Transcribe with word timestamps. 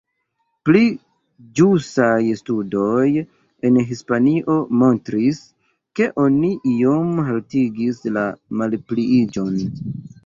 Pli 0.67 0.79
ĵusaj 1.59 2.15
studoj 2.39 3.03
en 3.69 3.77
Hispanio 3.91 4.57
montris, 4.85 5.43
ke 6.01 6.09
oni 6.25 6.53
iom 6.73 7.23
haltigis 7.29 8.05
la 8.17 8.27
malpliiĝon. 8.65 9.65